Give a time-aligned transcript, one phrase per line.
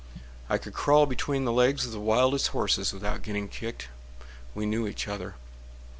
[0.49, 5.07] I could crawl between the legs of the wildest horses Without getting kicked—we knew each
[5.07, 5.35] other.